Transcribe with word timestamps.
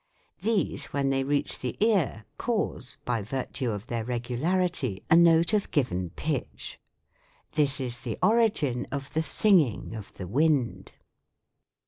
These 0.41 0.87
when 0.87 1.11
they 1.11 1.23
reach 1.23 1.59
the 1.59 1.77
ear 1.79 2.25
cause, 2.39 2.97
by 3.05 3.21
virtue 3.21 3.69
of 3.69 3.85
their 3.85 4.03
regularity, 4.03 5.03
a 5.11 5.15
note 5.15 5.53
of 5.53 5.69
given 5.69 6.09
pitch. 6.15 6.79
This 7.51 7.79
is 7.79 7.99
the 7.99 8.17
origin 8.19 8.87
of 8.91 9.13
the 9.13 9.21
singing 9.21 9.93
of 9.93 10.11
the 10.13 10.25
wind. 10.27 10.93